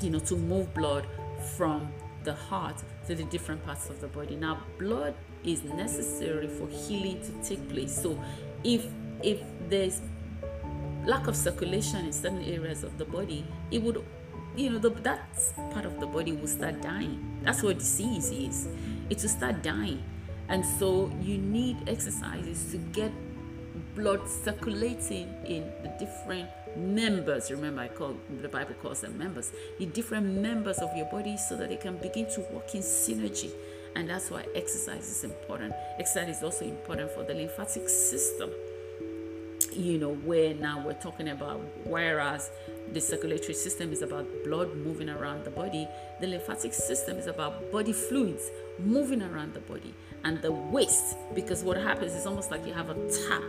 you 0.01 0.11
know, 0.11 0.19
to 0.21 0.37
move 0.37 0.73
blood 0.75 1.07
from 1.57 1.89
the 2.25 2.35
heart 2.35 2.83
to 3.07 3.15
the 3.15 3.25
different 3.25 3.65
parts 3.65 3.89
of 3.89 4.01
the 4.01 4.09
body. 4.09 4.37
Now, 4.37 4.63
blood 4.79 5.15
is 5.45 5.63
necessary 5.65 6.49
for 6.49 6.69
healing 6.69 7.21
to 7.23 7.49
take 7.49 7.69
place. 7.69 7.95
So, 8.03 8.23
if 8.65 8.87
if 9.23 9.41
there's 9.69 10.01
lack 11.07 11.27
of 11.27 11.37
circulation 11.37 12.05
in 12.07 12.13
certain 12.13 12.45
areas 12.45 12.85
of 12.85 12.99
the 12.99 13.05
body, 13.05 13.45
it 13.71 13.83
would, 13.83 14.05
you 14.57 14.71
know, 14.71 14.79
the, 14.79 14.91
that 14.91 15.39
part 15.73 15.85
of 15.85 15.99
the 16.01 16.07
body 16.07 16.33
will 16.33 16.49
start 16.49 16.81
dying. 16.83 17.41
That's 17.43 17.63
what 17.63 17.79
disease 17.79 18.31
is. 18.31 18.69
It 19.09 19.21
will 19.23 19.29
start 19.29 19.63
dying. 19.63 20.03
And 20.49 20.65
so 20.65 21.11
you 21.23 21.39
need 21.39 21.89
exercises 21.89 22.71
to 22.73 22.79
get 22.79 23.13
blood 23.95 24.29
circulating 24.29 25.29
in 25.45 25.71
the 25.83 25.89
different 25.99 26.49
members. 26.77 27.51
Remember, 27.51 27.83
I 27.83 27.89
call 27.89 28.17
the 28.41 28.49
Bible 28.49 28.75
calls 28.83 29.01
them 29.01 29.19
members. 29.19 29.53
The 29.79 29.87
different 29.87 30.27
members 30.41 30.79
of 30.79 30.91
your 30.97 31.07
body 31.07 31.37
so 31.37 31.57
that 31.57 31.69
they 31.69 31.77
can 31.77 31.97
begin 31.97 32.27
to 32.35 32.41
work 32.53 32.75
in 32.75 32.83
synergy. 32.83 33.51
And 33.97 34.09
that's 34.09 34.31
why 34.31 34.47
exercise 34.55 35.09
is 35.09 35.25
important. 35.25 35.75
Exercise 35.99 36.37
is 36.37 36.43
also 36.43 36.65
important 36.65 37.11
for 37.11 37.25
the 37.25 37.35
lymphatic 37.35 37.89
system 37.89 38.51
you 39.73 39.99
know, 39.99 40.15
where 40.15 40.55
now 40.55 40.83
we're 40.85 40.95
talking 40.95 41.29
about, 41.29 41.61
whereas 41.85 42.51
the 42.93 43.01
circulatory 43.01 43.55
system 43.55 43.93
is 43.93 44.03
about 44.03 44.27
blood 44.45 44.75
moving 44.77 45.09
around 45.09 45.45
the 45.45 45.51
body, 45.51 45.87
the 46.21 46.27
lymphatic 46.27 46.73
system 46.73 47.19
is 47.19 47.27
about 47.27 47.71
body 47.71 47.93
fluids 47.93 48.51
moving 48.79 49.23
around 49.23 49.55
the 49.55 49.61
body 49.61 49.95
and 50.25 50.41
the 50.43 50.51
waste. 50.51 51.17
Because 51.35 51.63
what 51.63 51.77
happens 51.77 52.15
is 52.15 52.27
almost 52.27 52.51
like 52.51 52.67
you 52.67 52.73
have 52.73 52.91
a 52.91 52.95
tap 53.29 53.43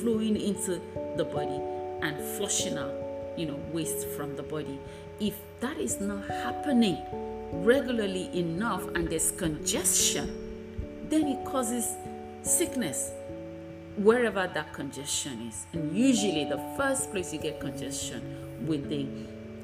flowing 0.00 0.36
into 0.36 0.80
the 1.16 1.24
body 1.24 1.60
and 2.14 2.36
flushing 2.36 2.78
out, 2.78 2.94
you 3.36 3.46
know, 3.46 3.58
waste 3.72 4.06
from 4.08 4.36
the 4.36 4.42
body. 4.42 4.78
If 5.20 5.34
that 5.60 5.76
is 5.78 6.00
not 6.00 6.26
happening 6.28 6.98
regularly 7.52 8.30
enough 8.38 8.86
and 8.94 9.08
there's 9.08 9.30
congestion, 9.30 11.06
then 11.08 11.26
it 11.26 11.44
causes 11.44 11.94
sickness 12.42 13.10
wherever 13.96 14.50
that 14.52 14.72
congestion 14.72 15.48
is. 15.48 15.66
And 15.72 15.96
usually, 15.96 16.44
the 16.44 16.58
first 16.76 17.10
place 17.10 17.32
you 17.32 17.38
get 17.38 17.60
congestion 17.60 18.66
with 18.66 18.88
the 18.88 19.06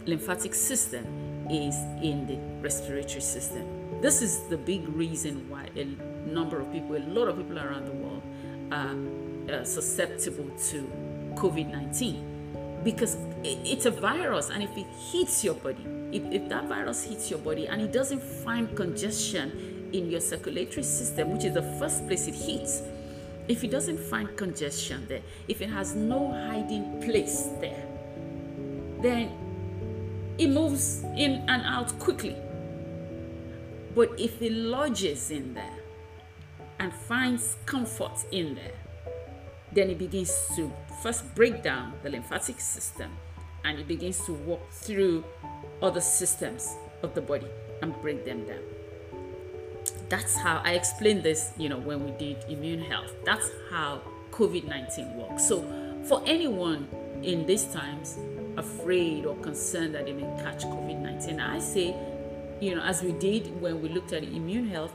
lymphatic 0.07 0.55
system 0.55 1.05
is 1.51 1.75
in 2.03 2.27
the 2.27 2.39
respiratory 2.63 3.21
system. 3.21 4.01
This 4.01 4.23
is 4.23 4.41
the 4.49 4.57
big 4.57 4.89
reason 4.89 5.49
why 5.49 5.69
a 5.77 5.85
number 6.29 6.61
of 6.61 6.73
people, 6.73 6.97
a 6.97 6.99
lot 6.99 7.29
of 7.29 7.37
people 7.37 7.59
around 7.59 7.87
the 7.87 7.93
world, 7.93 8.23
are 8.71 9.61
uh, 9.61 9.65
susceptible 9.65 10.49
to 10.69 10.91
COVID 11.35 11.71
19 11.73 12.40
because 12.85 13.17
it's 13.45 13.87
a 13.87 13.91
virus, 13.91 14.51
and 14.51 14.63
if 14.63 14.77
it 14.77 14.87
hits 15.13 15.45
your 15.45 15.55
body, 15.55 15.85
if, 16.13 16.23
if 16.33 16.49
that 16.49 16.65
virus 16.65 17.05
hits 17.05 17.31
your 17.31 17.39
body 17.39 17.67
and 17.69 17.81
it 17.81 17.93
doesn't 17.93 18.23
find 18.23 18.75
congestion 18.77 19.91
in 19.93 20.11
your 20.11 20.21
circulatory 20.21 20.83
system, 20.83 21.33
which 21.33 21.45
is 21.45 21.55
the 21.55 21.63
first 21.79 22.07
place 22.07 22.27
it 22.27 22.35
hits, 22.35 22.83
if 23.49 23.65
it 23.65 23.71
doesn't 23.71 23.99
find 23.99 24.37
congestion 24.37 25.05
there, 25.09 25.23
if 25.49 25.61
it 25.61 25.69
has 25.69 25.95
no 25.95 26.31
hiding 26.31 27.01
place 27.03 27.49
there, 27.61 27.87
then 29.03 29.31
it 30.39 30.49
moves 30.49 31.03
in 31.17 31.45
and 31.49 31.63
out 31.67 31.99
quickly. 31.99 32.37
But 33.95 34.19
if 34.19 34.41
it 34.41 34.53
lodges 34.53 35.31
in 35.31 35.55
there 35.55 35.79
and 36.79 36.93
finds 36.95 37.57
comfort 37.67 38.25
in 38.31 38.55
there, 38.55 38.80
then 39.73 39.91
it 39.91 39.99
begins 39.99 40.33
to 40.57 40.73
first 41.03 41.35
break 41.35 41.63
down 41.63 41.93
the 42.03 42.11
lymphatic 42.11 42.61
system 42.61 43.11
and 43.65 43.79
it 43.79 43.87
begins 43.87 44.25
to 44.27 44.33
walk 44.33 44.71
through 44.71 45.25
other 45.83 46.01
systems 46.01 46.77
of 47.03 47.15
the 47.15 47.21
body 47.21 47.47
and 47.83 47.95
break 48.03 48.25
them 48.25 48.47
down. 48.47 48.63
That's 50.09 50.37
how 50.37 50.61
I 50.65 50.73
explained 50.73 51.23
this, 51.23 51.53
you 51.57 51.69
know, 51.69 51.79
when 51.79 52.05
we 52.05 52.11
did 52.13 52.45
immune 52.49 52.83
health. 52.83 53.13
That's 53.25 53.49
how 53.71 54.03
COVID 54.33 54.67
19 54.67 55.17
works. 55.17 55.47
So, 55.47 55.63
for 56.09 56.23
anyone 56.27 56.89
in 57.23 57.47
these 57.47 57.65
times 57.67 58.19
afraid 58.57 59.25
or 59.25 59.37
concerned 59.37 59.95
that 59.95 60.07
they 60.07 60.13
may 60.13 60.43
catch 60.43 60.65
COVID 60.65 61.01
19, 61.01 61.41
I 61.41 61.59
say, 61.61 61.95
you 62.61 62.75
know, 62.75 62.83
as 62.83 63.03
we 63.03 63.13
did 63.13 63.61
when 63.61 63.81
we 63.81 63.89
looked 63.89 64.13
at 64.13 64.25
immune 64.25 64.69
health, 64.69 64.93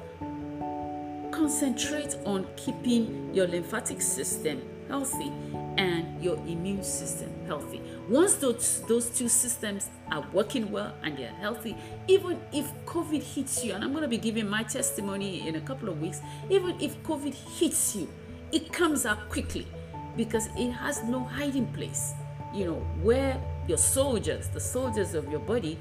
concentrate 1.35 2.15
on 2.25 2.47
keeping 2.55 3.33
your 3.33 3.45
lymphatic 3.47 4.01
system 4.01 4.61
healthy 4.87 5.31
and 5.77 6.23
your 6.23 6.37
immune 6.47 6.83
system 6.83 7.29
healthy. 7.45 7.81
Once 8.07 8.35
those, 8.35 8.81
those 8.87 9.09
two 9.09 9.27
systems 9.27 9.89
are 10.11 10.25
working 10.31 10.71
well 10.71 10.93
and 11.03 11.17
they're 11.17 11.27
healthy, 11.41 11.75
even 12.07 12.39
if 12.53 12.71
COVID 12.85 13.21
hits 13.21 13.65
you, 13.65 13.73
and 13.73 13.83
I'm 13.83 13.91
going 13.91 14.03
to 14.03 14.07
be 14.07 14.17
giving 14.17 14.47
my 14.47 14.63
testimony 14.63 15.45
in 15.47 15.55
a 15.55 15.61
couple 15.61 15.89
of 15.89 15.99
weeks, 15.99 16.21
even 16.49 16.79
if 16.79 17.01
COVID 17.03 17.33
hits 17.59 17.95
you, 17.95 18.07
it 18.51 18.71
comes 18.71 19.05
out 19.05 19.29
quickly 19.29 19.67
because 20.15 20.47
it 20.55 20.71
has 20.71 21.03
no 21.03 21.23
hiding 21.23 21.67
place. 21.73 22.13
You 22.53 22.65
know, 22.67 22.79
where 23.01 23.41
your 23.67 23.77
soldiers, 23.77 24.47
the 24.47 24.61
soldiers 24.61 25.13
of 25.13 25.29
your 25.29 25.41
body, 25.41 25.77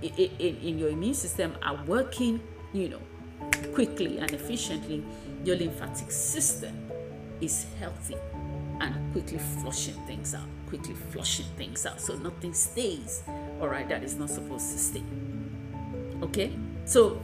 in, 0.00 0.30
in 0.38 0.78
your 0.78 0.88
immune 0.88 1.14
system 1.14 1.54
are 1.62 1.82
working, 1.84 2.40
you 2.72 2.88
know, 2.88 3.00
quickly 3.74 4.18
and 4.18 4.30
efficiently, 4.32 5.04
your 5.44 5.56
lymphatic 5.56 6.10
system 6.10 6.74
is 7.40 7.66
healthy 7.78 8.16
and 8.80 9.12
quickly 9.12 9.38
flushing 9.60 9.94
things 10.06 10.34
out, 10.34 10.46
quickly 10.68 10.94
flushing 11.10 11.46
things 11.56 11.86
out. 11.86 12.00
So 12.00 12.16
nothing 12.16 12.52
stays, 12.52 13.22
all 13.60 13.68
right, 13.68 13.88
that 13.88 14.02
is 14.02 14.16
not 14.16 14.30
supposed 14.30 14.72
to 14.72 14.78
stay. 14.78 15.02
Okay? 16.22 16.52
So 16.84 17.20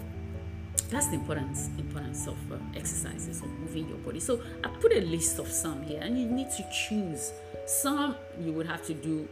that's 0.91 1.09
the 1.09 1.15
importance 1.15 1.71
importance 1.79 2.27
of 2.27 2.37
uh, 2.53 2.57
exercises 2.77 3.41
of 3.43 3.49
moving 3.61 3.89
your 3.89 3.99
body. 3.99 4.21
So 4.21 4.43
I 4.63 4.69
put 4.69 4.93
a 4.93 5.01
list 5.01 5.39
of 5.39 5.49
some 5.49 5.83
here, 5.83 6.01
and 6.03 6.19
you 6.19 6.27
need 6.27 6.51
to 6.51 6.65
choose. 6.71 7.33
Some 7.67 8.17
you 8.41 8.53
would 8.53 8.67
have 8.67 8.85
to 8.87 8.95
do 8.95 9.29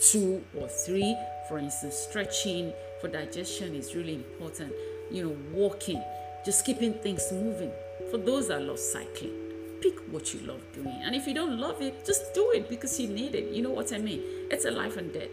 two 0.00 0.44
or 0.56 0.68
three. 0.68 1.16
For 1.48 1.58
instance, 1.58 1.96
stretching 1.96 2.72
for 3.00 3.08
digestion 3.08 3.74
is 3.74 3.94
really 3.94 4.14
important. 4.14 4.72
You 5.10 5.24
know, 5.24 5.36
walking, 5.52 6.02
just 6.44 6.64
keeping 6.64 6.94
things 6.94 7.28
moving. 7.32 7.72
For 8.10 8.18
those 8.18 8.48
that 8.48 8.62
love 8.62 8.78
cycling, 8.78 9.32
pick 9.80 9.98
what 10.10 10.32
you 10.34 10.40
love 10.40 10.60
doing. 10.72 11.00
And 11.02 11.14
if 11.14 11.26
you 11.26 11.34
don't 11.34 11.58
love 11.58 11.80
it, 11.80 12.04
just 12.04 12.34
do 12.34 12.50
it 12.54 12.68
because 12.68 12.98
you 13.00 13.08
need 13.08 13.34
it. 13.34 13.52
You 13.52 13.62
know 13.62 13.70
what 13.70 13.92
I 13.92 13.98
mean? 13.98 14.22
It's 14.50 14.64
a 14.64 14.70
life 14.70 14.96
and 14.96 15.12
death 15.12 15.30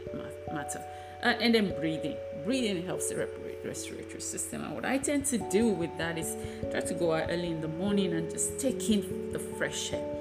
matter. 0.53 0.83
Uh, 1.23 1.33
and 1.41 1.53
then 1.53 1.73
breathing. 1.79 2.15
Breathing 2.45 2.85
helps 2.85 3.09
the 3.09 3.27
respiratory 3.65 4.21
system. 4.21 4.63
And 4.63 4.75
what 4.75 4.85
I 4.85 4.97
tend 4.99 5.25
to 5.27 5.37
do 5.49 5.67
with 5.67 5.97
that 5.97 6.17
is 6.17 6.35
try 6.71 6.81
to 6.81 6.93
go 6.93 7.13
out 7.13 7.27
early 7.29 7.49
in 7.49 7.61
the 7.61 7.67
morning 7.67 8.13
and 8.13 8.29
just 8.29 8.59
take 8.59 8.89
in 8.89 9.31
the 9.31 9.39
fresh 9.39 9.93
air. 9.93 10.16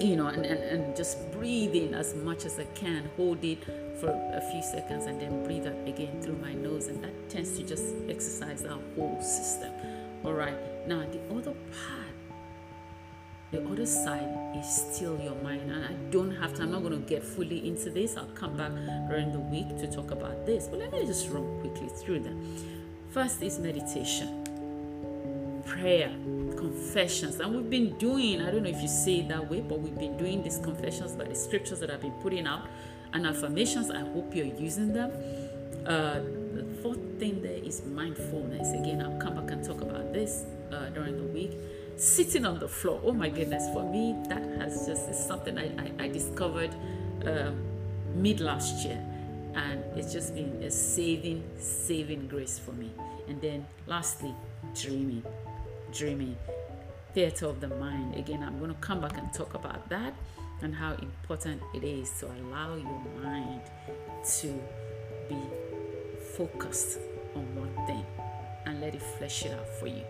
You 0.00 0.16
know, 0.16 0.28
and, 0.28 0.46
and, 0.46 0.62
and 0.62 0.96
just 0.96 1.30
breathe 1.32 1.74
in 1.74 1.94
as 1.94 2.14
much 2.14 2.44
as 2.44 2.58
I 2.58 2.64
can, 2.74 3.10
hold 3.16 3.42
it 3.44 3.64
for 4.00 4.08
a 4.10 4.40
few 4.52 4.62
seconds, 4.62 5.06
and 5.06 5.20
then 5.20 5.42
breathe 5.44 5.66
out 5.66 5.88
again 5.88 6.20
through 6.22 6.36
my 6.36 6.54
nose. 6.54 6.86
And 6.86 7.02
that 7.02 7.28
tends 7.28 7.56
to 7.58 7.64
just 7.64 7.84
exercise 8.08 8.64
our 8.64 8.78
whole 8.94 9.20
system. 9.20 9.72
All 10.24 10.34
right, 10.34 10.56
now 10.86 11.00
the 11.00 11.20
other 11.34 11.52
part 11.52 12.08
the 13.50 13.66
other 13.66 13.86
side 13.86 14.28
is 14.56 14.68
still 14.68 15.18
your 15.18 15.34
mind. 15.36 15.70
And 15.70 15.84
i 15.84 15.92
don't 16.10 16.30
have 16.32 16.52
to 16.54 16.62
i'm 16.62 16.72
not 16.72 16.82
going 16.82 16.92
to 16.92 17.08
get 17.08 17.24
fully 17.24 17.66
into 17.66 17.90
this. 17.90 18.16
I'll 18.16 18.26
come 18.26 18.56
back 18.56 18.72
during 19.08 19.32
the 19.32 19.40
week 19.40 19.68
to 19.78 19.90
talk 19.90 20.10
about 20.10 20.44
this. 20.44 20.68
But 20.68 20.80
let 20.80 20.92
me 20.92 21.06
just 21.06 21.30
run 21.30 21.60
quickly 21.60 21.88
through 21.88 22.20
them. 22.20 22.56
First 23.10 23.42
is 23.42 23.58
meditation 23.58 24.47
prayer 25.68 26.10
confessions. 26.56 27.38
And 27.40 27.54
we've 27.54 27.70
been 27.70 27.96
doing 27.98 28.42
i 28.42 28.50
don't 28.50 28.62
know 28.64 28.70
if 28.70 28.82
you 28.82 28.88
say 28.88 29.20
it 29.20 29.28
that 29.28 29.48
way 29.50 29.60
but 29.60 29.80
we've 29.80 29.98
been 29.98 30.16
doing 30.16 30.42
these 30.42 30.58
confessions 30.58 31.12
by 31.12 31.24
the 31.24 31.34
scriptures 31.34 31.78
that 31.80 31.90
i've 31.90 32.00
been 32.00 32.18
putting 32.22 32.46
out 32.46 32.66
and 33.12 33.26
affirmations. 33.26 33.90
I 33.90 34.00
hope 34.00 34.34
you're 34.34 34.46
using 34.46 34.92
them. 34.92 35.10
Uh, 35.86 36.20
the 36.54 36.66
fourth 36.82 37.00
thing 37.18 37.40
there 37.42 37.52
is 37.52 37.84
mindfulness. 37.84 38.72
Again 38.72 39.02
i'll 39.02 39.18
come 39.18 39.36
back 39.36 39.50
and 39.50 39.64
talk 39.64 39.80
about 39.80 40.12
this 40.12 40.44
uh, 40.72 40.88
during 40.90 41.16
the 41.16 41.32
week. 41.32 41.52
Sitting 41.96 42.46
on 42.46 42.58
the 42.58 42.68
floor. 42.68 43.00
Oh 43.04 43.12
my 43.12 43.28
goodness, 43.28 43.68
for 43.72 43.82
me, 43.90 44.14
that 44.28 44.42
has 44.60 44.86
just 44.86 45.12
something 45.26 45.58
I, 45.58 45.66
I, 45.82 46.04
I 46.04 46.08
discovered 46.08 46.72
um, 47.26 47.60
mid 48.14 48.40
last 48.40 48.84
year, 48.84 49.02
and 49.56 49.82
it's 49.96 50.12
just 50.12 50.32
been 50.32 50.62
a 50.62 50.70
saving, 50.70 51.42
saving 51.58 52.28
grace 52.28 52.56
for 52.56 52.70
me. 52.72 52.92
And 53.26 53.40
then 53.40 53.66
lastly, 53.88 54.32
dreaming, 54.80 55.24
dreaming, 55.92 56.36
theater 57.14 57.46
of 57.46 57.60
the 57.60 57.68
mind. 57.68 58.14
Again, 58.16 58.42
I'm 58.42 58.58
going 58.58 58.72
to 58.72 58.80
come 58.80 59.00
back 59.00 59.16
and 59.16 59.32
talk 59.32 59.54
about 59.54 59.88
that 59.88 60.14
and 60.62 60.74
how 60.74 60.94
important 60.94 61.62
it 61.74 61.84
is 61.84 62.10
to 62.20 62.26
allow 62.26 62.74
your 62.74 63.02
mind 63.22 63.62
to 64.40 64.60
be 65.28 65.38
focused 66.36 66.98
on 67.34 67.44
one 67.54 67.86
thing 67.86 68.04
and 68.66 68.80
let 68.80 68.94
it 68.94 69.02
flesh 69.02 69.44
it 69.44 69.52
out 69.52 69.68
for 69.80 69.86
you. 69.86 70.02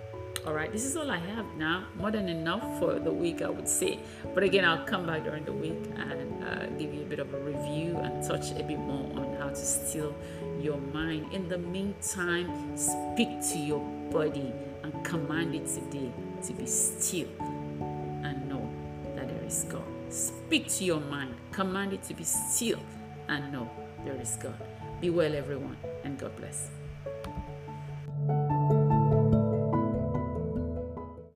All 0.47 0.55
right, 0.55 0.73
this 0.73 0.85
is 0.85 0.97
all 0.97 1.11
I 1.11 1.19
have 1.19 1.47
now. 1.57 1.87
More 1.97 2.11
than 2.11 2.29
enough 2.29 2.79
for 2.79 2.99
the 2.99 3.12
week, 3.12 3.43
I 3.43 3.51
would 3.51 3.69
say. 3.69 4.01
But 4.35 4.45
again, 4.45 4.64
I'll 4.64 4.87
come 4.87 5.07
back 5.07 5.25
during 5.25 5.45
the 5.45 5.53
week 5.53 5.83
and 5.97 6.45
uh, 6.45 6.67
give 6.79 6.95
you 6.95 7.03
a 7.03 7.07
bit 7.07 7.19
of 7.19 7.35
a 7.35 7.38
review 7.38 7.97
and 7.99 8.25
touch 8.27 8.53
a 8.53 8.62
bit 8.62 8.79
more 8.79 9.11
on 9.21 9.37
to 9.50 9.56
still 9.56 10.14
your 10.61 10.78
mind. 10.78 11.32
In 11.32 11.48
the 11.48 11.58
meantime, 11.58 12.76
speak 12.76 13.28
to 13.52 13.58
your 13.58 13.80
body 14.11 14.52
and 14.82 15.04
command 15.04 15.54
it 15.54 15.66
today 15.66 16.11
to 16.46 16.52
be 16.52 16.66
still 16.66 17.28
and 17.40 18.48
know 18.48 18.68
that 19.14 19.28
there 19.28 19.44
is 19.44 19.64
God. 19.68 19.84
Speak 20.11 20.68
to 20.68 20.84
your 20.84 21.00
mind, 21.00 21.34
command 21.52 21.92
it 21.92 22.02
to 22.04 22.14
be 22.14 22.24
still 22.24 22.80
and 23.28 23.52
know 23.52 23.70
there 24.04 24.20
is 24.20 24.37
God. 24.37 24.56
Be 25.00 25.11
well, 25.11 25.34
everyone, 25.34 25.76
and 26.04 26.18
God 26.18 26.37
bless. 26.37 26.70